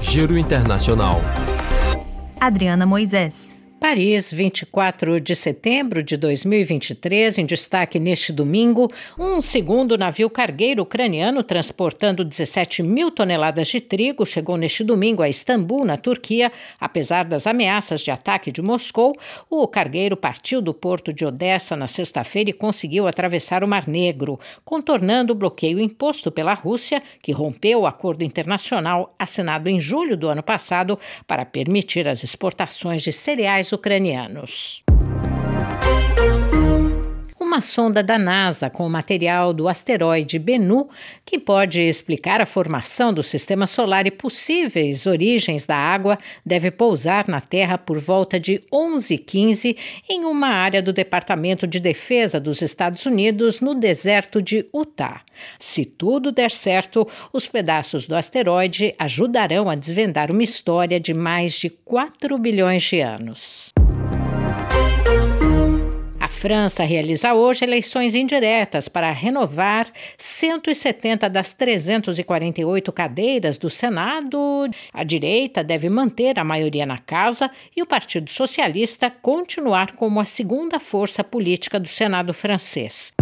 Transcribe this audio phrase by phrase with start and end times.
[0.00, 1.20] Giro Internacional.
[2.40, 3.57] Adriana Moisés.
[3.78, 11.44] Paris, 24 de setembro de 2023, em destaque neste domingo, um segundo navio cargueiro ucraniano
[11.44, 16.50] transportando 17 mil toneladas de trigo chegou neste domingo a Istambul, na Turquia.
[16.80, 19.14] Apesar das ameaças de ataque de Moscou,
[19.48, 24.40] o cargueiro partiu do porto de Odessa na sexta-feira e conseguiu atravessar o Mar Negro,
[24.64, 30.28] contornando o bloqueio imposto pela Rússia, que rompeu o acordo internacional assinado em julho do
[30.28, 30.98] ano passado
[31.28, 34.84] para permitir as exportações de cereais ucranianos.
[37.48, 40.90] Uma sonda da NASA com o material do asteroide Bennu,
[41.24, 47.26] que pode explicar a formação do sistema solar e possíveis origens da água, deve pousar
[47.26, 49.74] na Terra por volta de 11h15
[50.10, 55.22] em uma área do Departamento de Defesa dos Estados Unidos, no deserto de Utah.
[55.58, 61.54] Se tudo der certo, os pedaços do asteroide ajudarão a desvendar uma história de mais
[61.54, 63.72] de 4 bilhões de anos.
[66.38, 74.38] França realiza hoje eleições indiretas para renovar 170 das 348 cadeiras do Senado.
[74.92, 80.24] A direita deve manter a maioria na casa e o Partido Socialista continuar como a
[80.24, 83.17] segunda força política do Senado francês.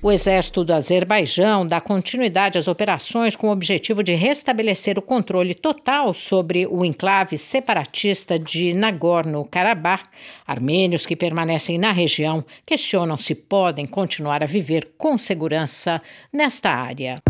[0.00, 5.54] O exército do Azerbaijão dá continuidade às operações com o objetivo de restabelecer o controle
[5.54, 10.04] total sobre o enclave separatista de Nagorno-Karabakh.
[10.46, 16.00] Armênios que permanecem na região questionam se podem continuar a viver com segurança
[16.32, 17.20] nesta área.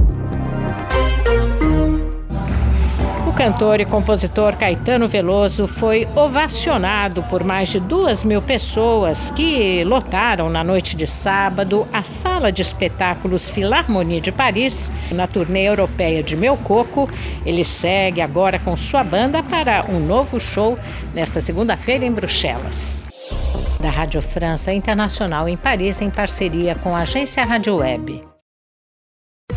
[3.39, 10.51] Cantor e compositor Caetano Veloso foi ovacionado por mais de duas mil pessoas que lotaram
[10.51, 16.37] na noite de sábado a sala de espetáculos Philharmonie de Paris na turnê europeia de
[16.37, 17.09] Meu Coco.
[17.47, 20.77] Ele segue agora com sua banda para um novo show
[21.15, 23.07] nesta segunda-feira em Bruxelas.
[23.81, 28.38] Da Rádio França Internacional em Paris, em parceria com a agência Rádio Web.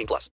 [0.00, 0.28] 18 plus.